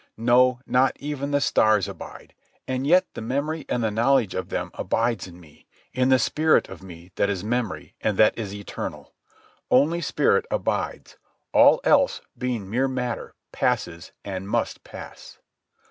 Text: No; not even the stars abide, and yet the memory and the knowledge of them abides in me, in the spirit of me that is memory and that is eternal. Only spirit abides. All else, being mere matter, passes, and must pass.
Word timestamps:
No; 0.17 0.61
not 0.65 0.97
even 0.99 1.29
the 1.29 1.39
stars 1.39 1.87
abide, 1.87 2.33
and 2.67 2.87
yet 2.87 3.05
the 3.13 3.21
memory 3.21 3.67
and 3.69 3.83
the 3.83 3.91
knowledge 3.91 4.33
of 4.33 4.49
them 4.49 4.71
abides 4.73 5.27
in 5.27 5.39
me, 5.39 5.67
in 5.93 6.09
the 6.09 6.17
spirit 6.17 6.67
of 6.69 6.81
me 6.81 7.11
that 7.17 7.29
is 7.29 7.43
memory 7.43 7.93
and 8.01 8.17
that 8.17 8.35
is 8.35 8.51
eternal. 8.51 9.13
Only 9.69 10.01
spirit 10.01 10.47
abides. 10.49 11.17
All 11.53 11.81
else, 11.83 12.19
being 12.35 12.67
mere 12.67 12.87
matter, 12.87 13.35
passes, 13.51 14.11
and 14.25 14.49
must 14.49 14.83
pass. 14.83 15.37